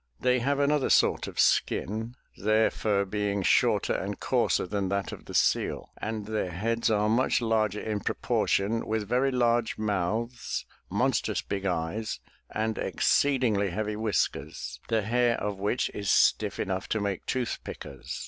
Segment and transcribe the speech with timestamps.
[0.19, 5.25] They have another sort of skin, their fur being shorter and coarser than that of
[5.25, 11.43] the seal, and their heads are much larger in proportion, with very large mouths, monstrous
[11.43, 12.19] big eyes
[12.49, 18.17] and exceedingly heavy whiskers, the hair of which is stiff enough to make tooth pickers.